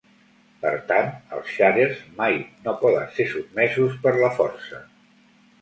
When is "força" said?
4.41-4.83